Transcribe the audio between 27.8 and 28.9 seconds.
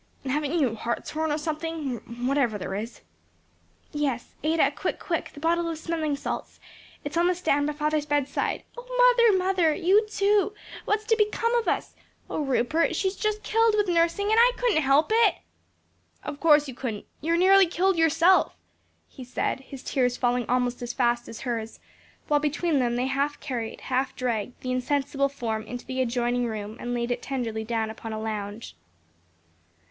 upon a lounge.